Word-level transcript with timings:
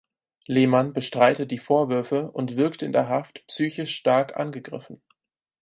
Lehmann 0.47 0.93
bestreitet 0.93 1.51
die 1.51 1.59
Vorwürfe 1.59 2.31
und 2.31 2.57
wirkt 2.57 2.81
in 2.81 2.91
der 2.91 3.07
Haft 3.07 3.45
psychisch 3.45 3.95
stark 3.95 4.35
angegriffen. 4.35 4.99